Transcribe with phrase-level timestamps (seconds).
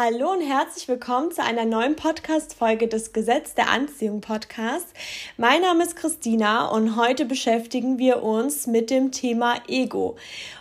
[0.00, 4.92] Hallo und herzlich willkommen zu einer neuen Podcast-Folge des Gesetz der Anziehung Podcasts.
[5.36, 10.14] Mein Name ist Christina und heute beschäftigen wir uns mit dem Thema Ego.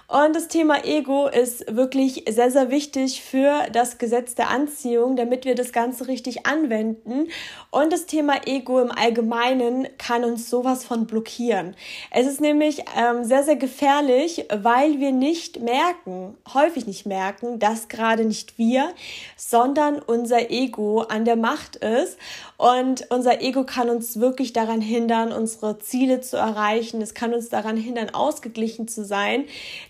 [0.10, 5.44] Und das Thema Ego ist wirklich sehr, sehr wichtig für das Gesetz der Anziehung, damit
[5.44, 7.28] wir das Ganze richtig anwenden.
[7.72, 11.76] Und das Thema Ego im Allgemeinen kann uns sowas von blockieren.
[12.10, 17.90] Es ist nämlich ähm, sehr, sehr gefährlich, weil wir nicht merken, häufig nicht merken, dass
[17.90, 18.94] gerade nicht wir,
[19.36, 22.18] sondern unser Ego an der Macht ist.
[22.56, 27.02] Und unser Ego kann uns wirklich daran hindern, unsere Ziele zu erreichen.
[27.02, 29.44] Es kann uns daran hindern, ausgeglichen zu sein.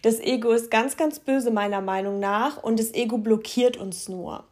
[0.07, 4.45] Das Ego ist ganz, ganz böse meiner Meinung nach und das Ego blockiert uns nur.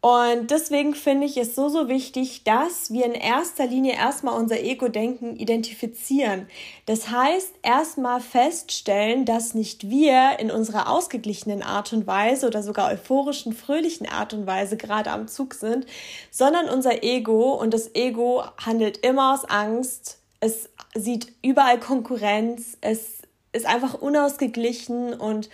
[0.00, 4.58] Und deswegen finde ich es so, so wichtig, dass wir in erster Linie erstmal unser
[4.58, 6.48] Ego-Denken identifizieren.
[6.86, 12.90] Das heißt, erstmal feststellen, dass nicht wir in unserer ausgeglichenen Art und Weise oder sogar
[12.90, 15.84] euphorischen, fröhlichen Art und Weise gerade am Zug sind,
[16.30, 20.16] sondern unser Ego und das Ego handelt immer aus Angst.
[20.40, 22.78] Es sieht überall Konkurrenz.
[22.80, 23.18] Es
[23.52, 25.48] ist einfach unausgeglichen und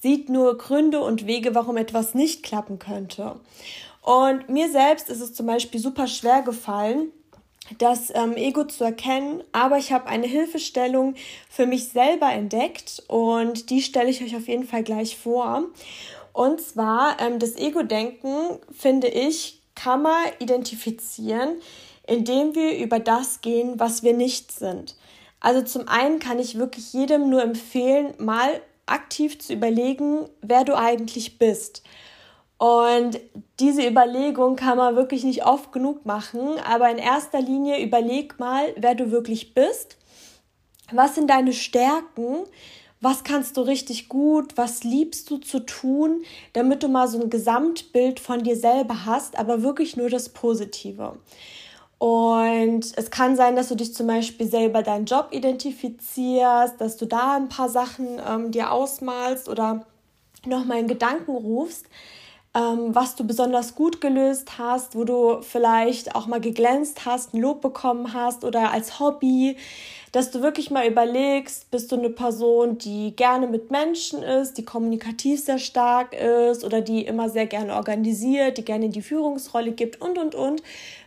[0.00, 3.36] sieht nur Gründe und Wege, warum etwas nicht klappen könnte.
[4.02, 7.10] Und mir selbst ist es zum Beispiel super schwer gefallen,
[7.78, 11.14] das ähm, Ego zu erkennen, aber ich habe eine Hilfestellung
[11.50, 15.64] für mich selber entdeckt und die stelle ich euch auf jeden Fall gleich vor.
[16.32, 21.56] Und zwar ähm, das Ego-Denken, finde ich, kann man identifizieren,
[22.06, 24.96] indem wir über das gehen, was wir nicht sind.
[25.40, 30.76] Also zum einen kann ich wirklich jedem nur empfehlen, mal aktiv zu überlegen, wer du
[30.76, 31.82] eigentlich bist.
[32.58, 33.20] Und
[33.60, 38.74] diese Überlegung kann man wirklich nicht oft genug machen, aber in erster Linie überleg mal,
[38.76, 39.96] wer du wirklich bist.
[40.90, 42.38] Was sind deine Stärken?
[43.00, 44.56] Was kannst du richtig gut?
[44.56, 49.38] Was liebst du zu tun, damit du mal so ein Gesamtbild von dir selber hast,
[49.38, 51.16] aber wirklich nur das Positive.
[51.98, 57.06] Und es kann sein, dass du dich zum Beispiel selber deinen Job identifizierst, dass du
[57.06, 59.84] da ein paar Sachen ähm, dir ausmalst oder
[60.46, 61.86] nochmal in Gedanken rufst,
[62.54, 67.40] ähm, was du besonders gut gelöst hast, wo du vielleicht auch mal geglänzt hast, ein
[67.40, 69.56] Lob bekommen hast oder als Hobby,
[70.12, 74.64] dass du wirklich mal überlegst, bist du eine Person, die gerne mit Menschen ist, die
[74.64, 80.00] kommunikativ sehr stark ist oder die immer sehr gerne organisiert, die gerne die Führungsrolle gibt
[80.00, 80.62] und, und, und.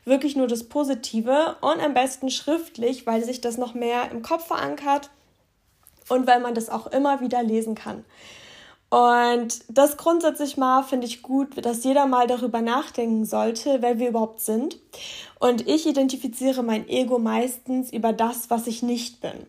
[0.06, 4.48] Wirklich nur das Positive und am besten schriftlich, weil sich das noch mehr im Kopf
[4.48, 5.10] verankert
[6.10, 8.04] und weil man das auch immer wieder lesen kann.
[8.92, 14.10] Und das grundsätzlich mal finde ich gut, dass jeder mal darüber nachdenken sollte, wer wir
[14.10, 14.80] überhaupt sind.
[15.40, 19.48] Und ich identifiziere mein Ego meistens über das, was ich nicht bin.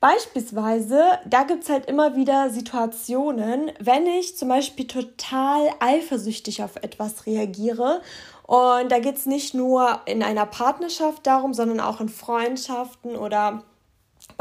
[0.00, 7.24] Beispielsweise, da gibt's halt immer wieder Situationen, wenn ich zum Beispiel total eifersüchtig auf etwas
[7.24, 8.02] reagiere.
[8.48, 13.62] Und da geht's nicht nur in einer Partnerschaft darum, sondern auch in Freundschaften oder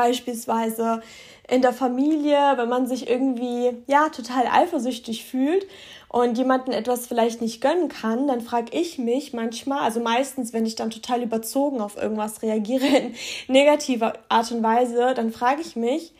[0.01, 1.01] Beispielsweise
[1.47, 5.67] in der Familie, wenn man sich irgendwie ja total eifersüchtig fühlt
[6.09, 10.66] und jemanden etwas vielleicht nicht gönnen kann, dann frage ich mich manchmal, also meistens, wenn
[10.66, 13.16] ich dann total überzogen auf irgendwas reagiere in
[13.47, 16.13] negativer Art und Weise, dann frage ich mich,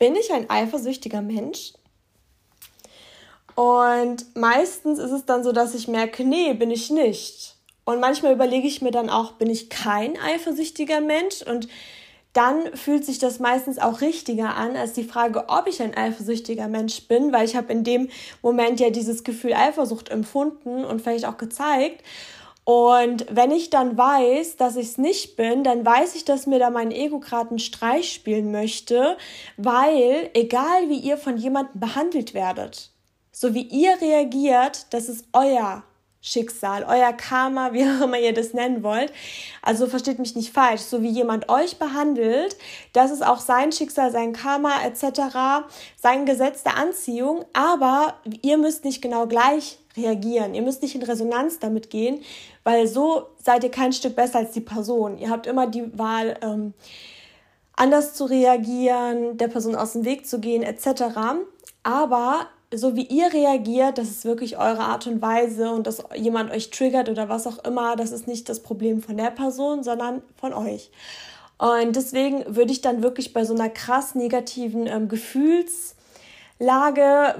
[0.00, 1.74] bin ich ein eifersüchtiger Mensch?
[3.54, 7.54] Und meistens ist es dann so, dass ich merke, nee, bin ich nicht.
[7.84, 11.42] Und manchmal überlege ich mir dann auch, bin ich kein eifersüchtiger Mensch?
[11.42, 11.68] Und
[12.32, 16.68] dann fühlt sich das meistens auch richtiger an als die Frage, ob ich ein eifersüchtiger
[16.68, 18.08] Mensch bin, weil ich habe in dem
[18.42, 22.04] Moment ja dieses Gefühl Eifersucht empfunden und vielleicht auch gezeigt.
[22.64, 26.60] Und wenn ich dann weiß, dass ich es nicht bin, dann weiß ich, dass mir
[26.60, 29.16] da mein Ego gerade einen Streich spielen möchte,
[29.56, 32.90] weil egal wie ihr von jemandem behandelt werdet,
[33.32, 35.82] so wie ihr reagiert, das ist euer
[36.22, 39.12] Schicksal, euer Karma, wie auch immer ihr das nennen wollt.
[39.62, 42.56] Also versteht mich nicht falsch, so wie jemand euch behandelt,
[42.92, 45.64] das ist auch sein Schicksal, sein Karma etc.,
[45.96, 51.02] sein Gesetz der Anziehung, aber ihr müsst nicht genau gleich reagieren, ihr müsst nicht in
[51.02, 52.22] Resonanz damit gehen,
[52.64, 55.18] weil so seid ihr kein Stück besser als die Person.
[55.18, 56.74] Ihr habt immer die Wahl, ähm,
[57.74, 61.02] anders zu reagieren, der Person aus dem Weg zu gehen etc.,
[61.82, 66.52] aber so wie ihr reagiert, das ist wirklich eure Art und Weise und dass jemand
[66.52, 70.22] euch triggert oder was auch immer, das ist nicht das Problem von der Person, sondern
[70.36, 70.90] von euch.
[71.58, 75.96] Und deswegen würde ich dann wirklich bei so einer krass negativen ähm, Gefühlslage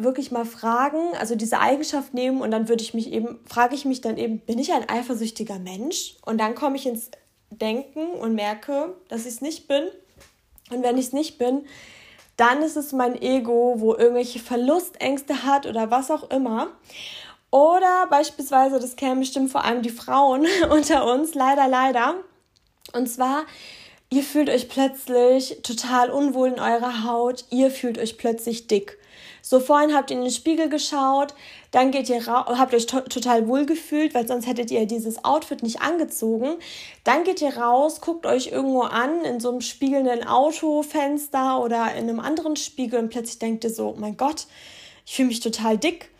[0.01, 3.85] wirklich mal fragen, also diese Eigenschaft nehmen und dann würde ich mich eben, frage ich
[3.85, 6.17] mich dann eben, bin ich ein eifersüchtiger Mensch?
[6.27, 7.11] Und dann komme ich ins
[7.51, 9.85] Denken und merke, dass ich es nicht bin.
[10.71, 11.63] Und wenn ich es nicht bin,
[12.41, 16.69] dann ist es mein Ego, wo irgendwelche Verlustängste hat oder was auch immer.
[17.51, 22.15] Oder beispielsweise, das kennen bestimmt vor allem die Frauen unter uns, leider, leider.
[22.95, 23.45] Und zwar,
[24.09, 28.97] ihr fühlt euch plötzlich total unwohl in eurer Haut, ihr fühlt euch plötzlich dick.
[29.51, 31.35] So vorhin habt ihr in den Spiegel geschaut,
[31.73, 35.65] dann geht ihr habt euch to total wohl gefühlt, weil sonst hättet ihr dieses Outfit
[35.65, 36.55] nicht angezogen.
[37.03, 42.09] Dann geht ihr raus, guckt euch irgendwo an in so einem spiegelnden Autofenster oder in
[42.09, 44.47] einem anderen Spiegel und plötzlich denkt ihr so, mein Gott,
[45.05, 46.13] ich fühle mich total dick.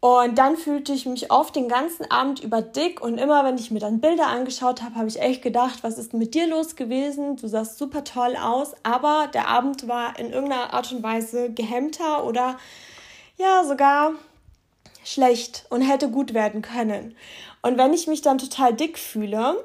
[0.00, 3.70] Und dann fühlte ich mich oft den ganzen Abend über dick und immer, wenn ich
[3.70, 7.36] mir dann Bilder angeschaut habe, habe ich echt gedacht, was ist mit dir los gewesen?
[7.36, 12.24] Du sahst super toll aus, aber der Abend war in irgendeiner Art und Weise gehemmter
[12.24, 12.58] oder
[13.36, 14.12] ja, sogar
[15.04, 17.14] schlecht und hätte gut werden können.
[17.60, 19.62] Und wenn ich mich dann total dick fühle,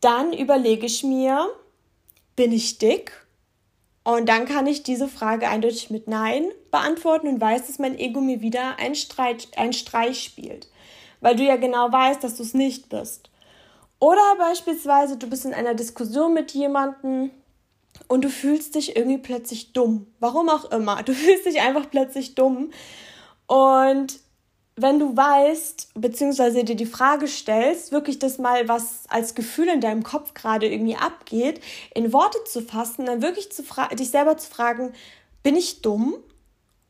[0.00, 1.48] dann überlege ich mir,
[2.36, 3.12] bin ich dick?
[4.04, 8.20] Und dann kann ich diese Frage eindeutig mit Nein beantworten und weiß, dass mein Ego
[8.20, 10.68] mir wieder einen, Streit, einen Streich spielt.
[11.20, 13.30] Weil du ja genau weißt, dass du es nicht bist.
[14.00, 17.30] Oder beispielsweise, du bist in einer Diskussion mit jemandem
[18.08, 20.08] und du fühlst dich irgendwie plötzlich dumm.
[20.18, 21.04] Warum auch immer.
[21.04, 22.72] Du fühlst dich einfach plötzlich dumm.
[23.46, 24.18] Und
[24.76, 29.80] wenn du weißt, beziehungsweise dir die Frage stellst, wirklich das mal, was als Gefühl in
[29.80, 31.60] deinem Kopf gerade irgendwie abgeht,
[31.94, 34.92] in Worte zu fassen, dann wirklich dich selber zu fragen,
[35.42, 36.16] bin ich dumm?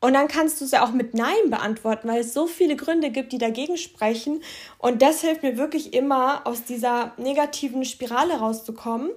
[0.00, 3.10] Und dann kannst du es ja auch mit Nein beantworten, weil es so viele Gründe
[3.10, 4.42] gibt, die dagegen sprechen.
[4.78, 9.10] Und das hilft mir wirklich immer, aus dieser negativen Spirale rauszukommen.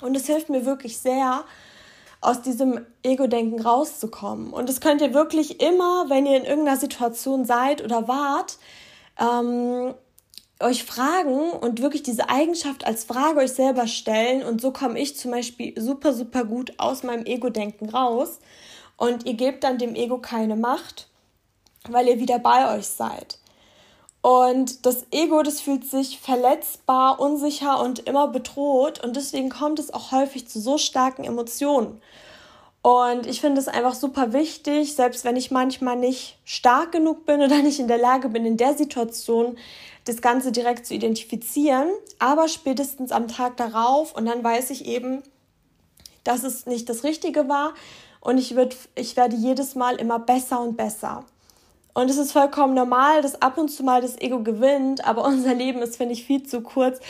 [0.00, 1.44] Und es hilft mir wirklich sehr,
[2.20, 4.52] aus diesem Ego-Denken rauszukommen.
[4.52, 8.58] Und das könnt ihr wirklich immer, wenn ihr in irgendeiner Situation seid oder wart,
[9.18, 9.94] ähm,
[10.60, 14.42] euch fragen und wirklich diese Eigenschaft als Frage euch selber stellen.
[14.42, 18.40] Und so komme ich zum Beispiel super, super gut aus meinem Ego-Denken raus.
[18.96, 21.08] Und ihr gebt dann dem Ego keine Macht,
[21.88, 23.37] weil ihr wieder bei euch seid.
[24.20, 29.02] Und das Ego, das fühlt sich verletzbar, unsicher und immer bedroht.
[29.02, 32.00] Und deswegen kommt es auch häufig zu so starken Emotionen.
[32.82, 37.42] Und ich finde es einfach super wichtig, selbst wenn ich manchmal nicht stark genug bin
[37.42, 39.58] oder nicht in der Lage bin, in der Situation
[40.04, 41.88] das Ganze direkt zu identifizieren,
[42.18, 45.22] aber spätestens am Tag darauf und dann weiß ich eben,
[46.24, 47.74] dass es nicht das Richtige war
[48.20, 51.24] und ich, würd, ich werde jedes Mal immer besser und besser.
[51.98, 55.52] Und es ist vollkommen normal, dass ab und zu mal das Ego gewinnt, aber unser
[55.52, 57.00] Leben ist, finde ich, viel zu kurz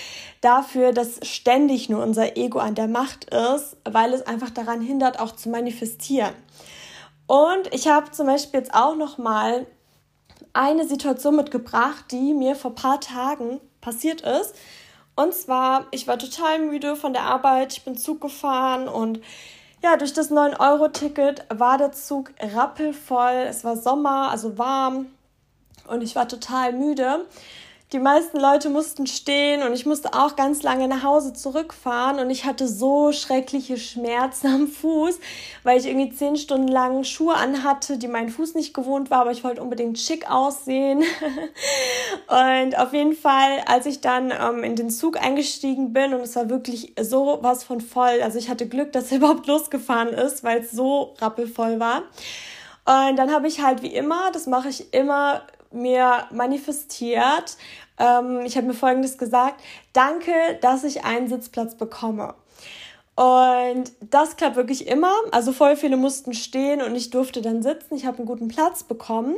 [0.40, 5.20] dafür, dass ständig nur unser Ego an der Macht ist, weil es einfach daran hindert,
[5.20, 6.32] auch zu manifestieren.
[7.26, 9.66] Und ich habe zum Beispiel jetzt auch noch mal
[10.54, 14.54] eine Situation mitgebracht, die mir vor ein paar Tagen passiert ist.
[15.16, 19.20] Und zwar, ich war total müde von der Arbeit, ich bin Zug gefahren und
[19.82, 23.46] ja, durch das 9-Euro-Ticket war der Zug rappelvoll.
[23.48, 25.06] Es war Sommer, also warm
[25.86, 27.26] und ich war total müde.
[27.92, 32.28] Die meisten Leute mussten stehen und ich musste auch ganz lange nach Hause zurückfahren und
[32.28, 35.18] ich hatte so schreckliche Schmerzen am Fuß,
[35.62, 39.30] weil ich irgendwie zehn Stunden lang Schuhe anhatte, die meinen Fuß nicht gewohnt war, aber
[39.30, 41.02] ich wollte unbedingt schick aussehen.
[42.28, 46.36] und auf jeden Fall, als ich dann ähm, in den Zug eingestiegen bin und es
[46.36, 50.44] war wirklich so was von voll, also ich hatte Glück, dass er überhaupt losgefahren ist,
[50.44, 52.02] weil es so rappelvoll war.
[52.84, 57.56] Und dann habe ich halt wie immer, das mache ich immer mir manifestiert.
[57.98, 59.62] Ähm, ich habe mir Folgendes gesagt.
[59.92, 62.34] Danke, dass ich einen Sitzplatz bekomme.
[63.18, 65.12] Und das klappt wirklich immer.
[65.32, 67.96] Also voll viele mussten stehen und ich durfte dann sitzen.
[67.96, 69.34] Ich habe einen guten Platz bekommen.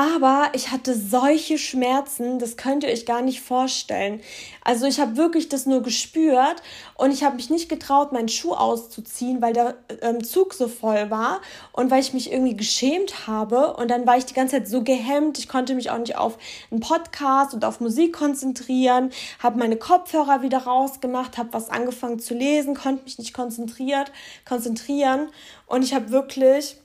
[0.00, 4.22] Aber ich hatte solche Schmerzen, das könnt ihr euch gar nicht vorstellen.
[4.64, 6.62] Also ich habe wirklich das nur gespürt
[6.94, 11.10] und ich habe mich nicht getraut, meinen Schuh auszuziehen, weil der ähm, Zug so voll
[11.10, 11.42] war
[11.72, 13.74] und weil ich mich irgendwie geschämt habe.
[13.76, 15.38] Und dann war ich die ganze Zeit so gehemmt.
[15.38, 16.38] Ich konnte mich auch nicht auf
[16.70, 22.32] einen Podcast und auf Musik konzentrieren, habe meine Kopfhörer wieder rausgemacht, habe was angefangen zu
[22.32, 24.12] lesen, konnte mich nicht konzentriert,
[24.46, 25.28] konzentrieren.
[25.66, 26.78] Und ich habe wirklich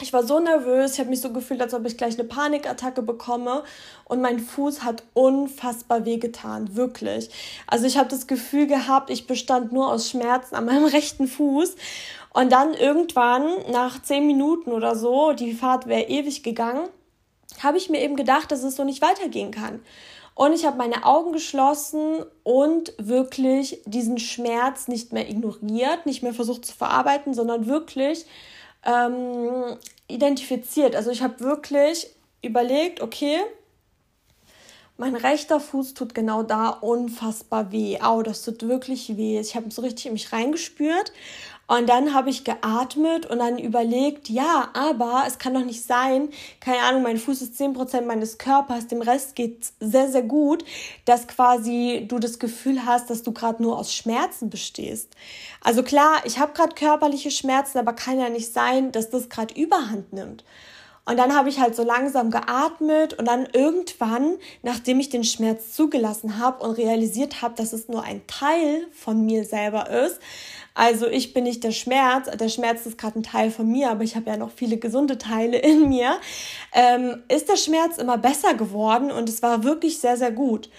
[0.00, 3.02] ich war so nervös, ich habe mich so gefühlt, als ob ich gleich eine Panikattacke
[3.02, 3.62] bekomme
[4.04, 7.30] und mein Fuß hat unfassbar wehgetan, wirklich.
[7.66, 11.76] Also ich habe das Gefühl gehabt, ich bestand nur aus Schmerzen an meinem rechten Fuß
[12.32, 16.88] und dann irgendwann nach zehn Minuten oder so, die Fahrt wäre ewig gegangen,
[17.62, 19.80] habe ich mir eben gedacht, dass es so nicht weitergehen kann.
[20.34, 26.32] Und ich habe meine Augen geschlossen und wirklich diesen Schmerz nicht mehr ignoriert, nicht mehr
[26.32, 28.24] versucht zu verarbeiten, sondern wirklich
[28.84, 29.76] ähm,
[30.08, 30.96] identifiziert.
[30.96, 32.08] Also ich habe wirklich
[32.42, 33.38] überlegt, okay,
[34.96, 37.98] mein rechter Fuß tut genau da unfassbar weh.
[38.00, 39.40] Au, das tut wirklich weh.
[39.40, 41.12] Ich habe so richtig in mich reingespürt
[41.70, 46.30] Und dann habe ich geatmet und dann überlegt, ja, aber es kann doch nicht sein,
[46.58, 50.64] keine Ahnung, mein Fuß ist 10% meines Körpers, dem Rest geht sehr, sehr gut,
[51.04, 55.14] dass quasi du das Gefühl hast, dass du gerade nur aus Schmerzen bestehst.
[55.60, 59.54] Also klar, ich habe gerade körperliche Schmerzen, aber kann ja nicht sein, dass das gerade
[59.54, 60.42] überhand nimmt.
[61.10, 65.74] Und dann habe ich halt so langsam geatmet und dann irgendwann, nachdem ich den Schmerz
[65.74, 70.20] zugelassen habe und realisiert habe, dass es nur ein Teil von mir selber ist,
[70.72, 74.04] also ich bin nicht der Schmerz, der Schmerz ist gerade ein Teil von mir, aber
[74.04, 76.16] ich habe ja noch viele gesunde Teile in mir,
[76.72, 80.70] ähm, ist der Schmerz immer besser geworden und es war wirklich sehr, sehr gut.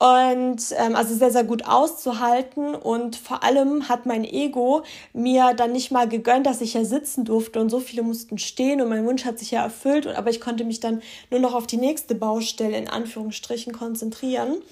[0.00, 2.74] Und ähm, also sehr, sehr gut auszuhalten.
[2.74, 7.26] Und vor allem hat mein Ego mir dann nicht mal gegönnt, dass ich ja sitzen
[7.26, 10.06] durfte und so viele mussten stehen und mein Wunsch hat sich ja erfüllt.
[10.06, 14.62] Aber ich konnte mich dann nur noch auf die nächste Baustelle in Anführungsstrichen konzentrieren.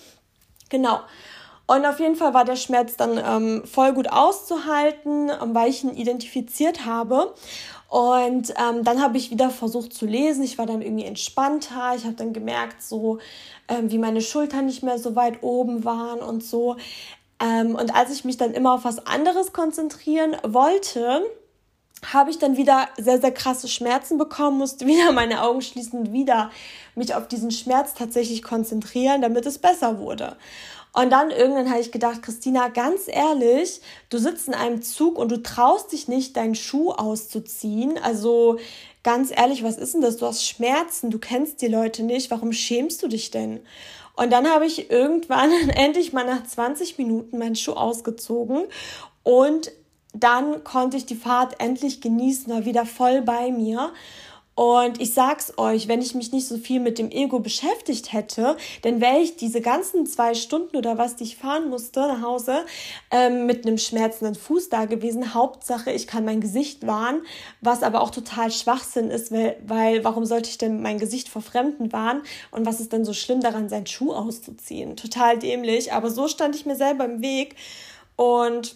[0.71, 1.01] Genau.
[1.67, 5.85] Und auf jeden Fall war der Schmerz dann ähm, voll gut auszuhalten, ähm, weil ich
[5.85, 7.35] ihn identifiziert habe.
[7.89, 10.43] Und ähm, dann habe ich wieder versucht zu lesen.
[10.43, 11.95] Ich war dann irgendwie entspannter.
[11.97, 13.19] Ich habe dann gemerkt, so
[13.67, 16.77] ähm, wie meine Schultern nicht mehr so weit oben waren und so.
[17.41, 21.23] Ähm, und als ich mich dann immer auf was anderes konzentrieren wollte,
[22.13, 26.13] habe ich dann wieder sehr, sehr krasse Schmerzen bekommen, musste wieder meine Augen schließen und
[26.13, 26.51] wieder
[26.95, 30.37] mich auf diesen Schmerz tatsächlich konzentrieren, damit es besser wurde.
[30.95, 35.31] Und dann irgendwann habe ich gedacht, Christina, ganz ehrlich, du sitzt in einem Zug und
[35.31, 37.99] du traust dich nicht, deinen Schuh auszuziehen.
[38.03, 38.59] Also
[39.05, 40.17] ganz ehrlich, was ist denn das?
[40.17, 42.31] Du hast Schmerzen, du kennst die Leute nicht.
[42.31, 43.61] Warum schämst du dich denn?
[44.17, 48.65] Und dann habe ich irgendwann endlich mal nach 20 Minuten meinen Schuh ausgezogen
[49.23, 49.71] und
[50.15, 53.93] dann konnte ich die Fahrt endlich genießen, war wieder voll bei mir.
[54.59, 58.57] Und ich sag's euch, wenn ich mich nicht so viel mit dem Ego beschäftigt hätte,
[58.83, 62.67] dann wäre ich diese ganzen zwei Stunden oder was, die ich fahren musste nach Hause,
[63.13, 65.33] ähm, mit einem schmerzenden Fuß da gewesen.
[65.33, 67.23] Hauptsache, ich kann mein Gesicht wahren,
[67.61, 71.43] was aber auch total Schwachsinn ist, weil, weil warum sollte ich denn mein Gesicht vor
[71.43, 72.23] Fremden wahren?
[72.51, 74.97] Und was ist denn so schlimm daran, seinen Schuh auszuziehen?
[74.97, 77.55] Total dämlich, aber so stand ich mir selber im Weg
[78.17, 78.75] und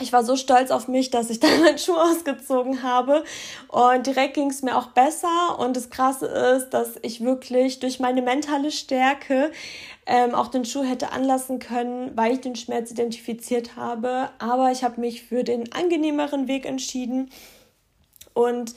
[0.00, 3.24] ich war so stolz auf mich, dass ich dann meinen Schuh ausgezogen habe.
[3.68, 5.58] Und direkt ging es mir auch besser.
[5.58, 9.52] Und das Krasse ist, dass ich wirklich durch meine mentale Stärke
[10.06, 14.82] ähm, auch den Schuh hätte anlassen können, weil ich den Schmerz identifiziert habe, aber ich
[14.82, 17.30] habe mich für den angenehmeren Weg entschieden.
[18.34, 18.74] Und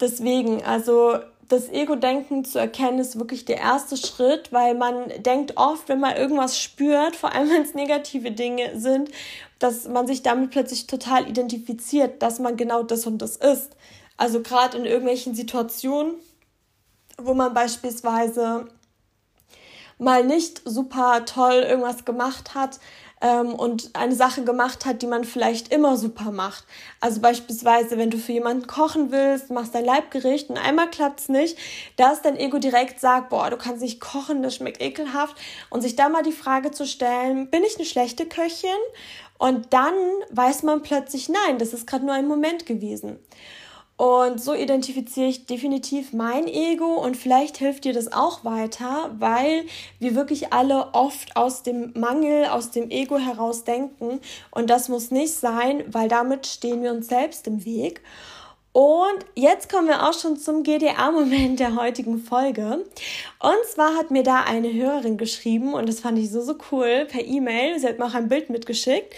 [0.00, 1.18] deswegen, also
[1.50, 6.16] das Ego-Denken zu erkennen, ist wirklich der erste Schritt, weil man denkt oft, wenn man
[6.16, 9.10] irgendwas spürt, vor allem wenn es negative Dinge sind,
[9.58, 13.76] dass man sich damit plötzlich total identifiziert, dass man genau das und das ist.
[14.16, 16.14] Also gerade in irgendwelchen Situationen,
[17.18, 18.68] wo man beispielsweise
[19.98, 22.78] mal nicht super toll irgendwas gemacht hat,
[23.20, 26.64] ähm, und eine Sache gemacht hat, die man vielleicht immer super macht.
[27.00, 31.56] Also beispielsweise, wenn du für jemanden kochen willst, machst dein Leibgericht und einmal klappt's nicht,
[31.96, 35.36] dass dein Ego direkt sagt, boah, du kannst nicht kochen, das schmeckt ekelhaft
[35.68, 38.70] und sich da mal die Frage zu stellen, bin ich eine schlechte Köchin?
[39.38, 39.94] Und dann
[40.30, 43.18] weiß man plötzlich, nein, das ist gerade nur ein Moment gewesen.
[44.00, 49.66] Und so identifiziere ich definitiv mein Ego und vielleicht hilft dir das auch weiter, weil
[49.98, 54.20] wir wirklich alle oft aus dem Mangel, aus dem Ego heraus denken
[54.52, 58.00] und das muss nicht sein, weil damit stehen wir uns selbst im Weg.
[58.72, 62.86] Und jetzt kommen wir auch schon zum GDA-Moment der heutigen Folge.
[63.40, 67.04] Und zwar hat mir da eine Hörerin geschrieben und das fand ich so, so cool
[67.06, 67.78] per E-Mail.
[67.78, 69.12] Sie hat mir auch ein Bild mitgeschickt.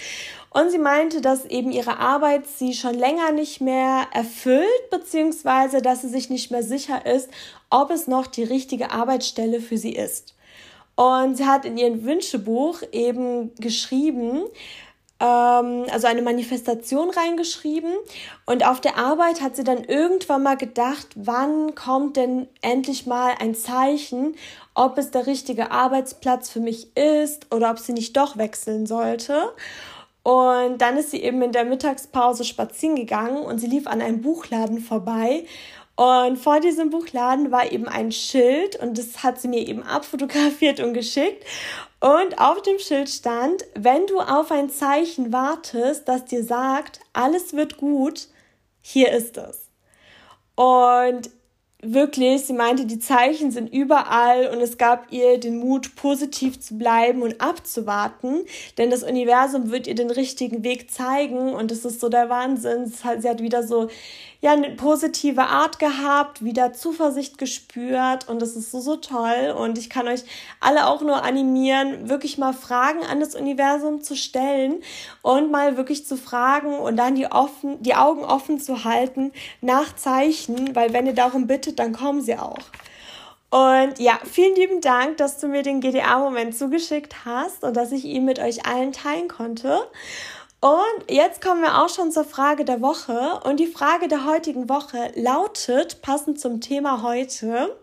[0.53, 6.03] Und sie meinte, dass eben ihre Arbeit sie schon länger nicht mehr erfüllt, beziehungsweise dass
[6.03, 7.31] sie sich nicht mehr sicher ist,
[7.71, 10.35] ob es noch die richtige Arbeitsstelle für sie ist.
[10.95, 14.43] Und sie hat in ihrem Wünschebuch eben geschrieben,
[15.21, 17.95] ähm, also eine Manifestation reingeschrieben.
[18.45, 23.35] Und auf der Arbeit hat sie dann irgendwann mal gedacht, wann kommt denn endlich mal
[23.41, 24.37] ein Zeichen,
[24.75, 29.53] ob es der richtige Arbeitsplatz für mich ist oder ob sie nicht doch wechseln sollte.
[30.23, 34.23] Und dann ist sie eben in der Mittagspause spazieren gegangen und sie lief an einem
[34.23, 35.47] Buchladen vorbei.
[35.97, 40.81] Und vor diesem Buchladen war eben ein Schild und das hat sie mir eben abfotografiert
[40.81, 41.45] und geschickt.
[42.01, 47.53] Und auf dem Schild stand, wenn du auf ein Zeichen wartest, das dir sagt, alles
[47.53, 48.29] wird gut,
[48.81, 49.69] hier ist es.
[50.57, 51.31] Und
[51.83, 56.79] wirklich, sie meinte, die Zeichen sind überall und es gab ihr den Mut, positiv zu
[56.79, 58.45] bleiben und abzuwarten,
[58.79, 62.87] denn das Universum wird ihr den richtigen Weg zeigen und es ist so der Wahnsinn.
[62.87, 63.89] Sie hat wieder so
[64.43, 69.55] ja eine positive Art gehabt, wieder Zuversicht gespürt und das ist so, so toll.
[69.57, 70.25] Und ich kann euch
[70.59, 74.83] alle auch nur animieren, wirklich mal Fragen an das Universum zu stellen
[75.23, 79.95] und mal wirklich zu fragen und dann die, offen, die Augen offen zu halten nach
[79.95, 82.59] Zeichen, weil wenn ihr darum bittet, dann kommen sie auch.
[83.51, 88.07] Und ja, vielen lieben Dank, dass du mir den GDA-Moment zugeschickt hast und dass ich
[88.07, 89.79] ihn mit euch allen teilen konnte.
[90.63, 93.41] Und jetzt kommen wir auch schon zur Frage der Woche.
[93.43, 97.77] Und die Frage der heutigen Woche lautet, passend zum Thema heute,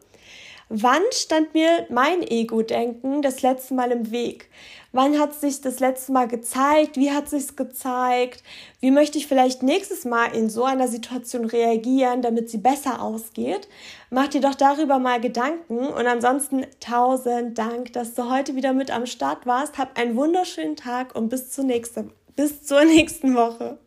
[0.70, 4.50] wann stand mir mein Ego-Denken das letzte Mal im Weg?
[4.94, 6.96] Wann hat sich das letzte Mal gezeigt?
[6.96, 8.44] Wie hat sich's gezeigt?
[8.80, 13.68] Wie möchte ich vielleicht nächstes Mal in so einer Situation reagieren, damit sie besser ausgeht?
[14.10, 18.90] Mach dir doch darüber mal Gedanken und ansonsten tausend Dank, dass du heute wieder mit
[18.90, 19.78] am Start warst.
[19.78, 23.80] Hab einen wunderschönen Tag und bis zur nächsten bis zur nächsten Woche.